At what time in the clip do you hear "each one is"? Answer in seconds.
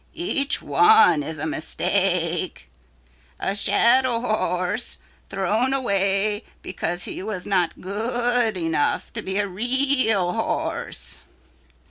0.15-1.37